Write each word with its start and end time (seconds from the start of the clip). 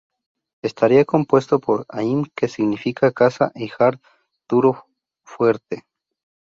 Estaría 0.63 1.05
compuesto 1.05 1.59
por 1.59 1.85
"haim-" 1.89 2.25
que 2.35 2.47
significa 2.47 3.11
"casa" 3.11 3.51
y 3.53 3.67
"-hard", 3.69 3.99
"duro, 4.49 4.87
fuerte". 5.23 5.85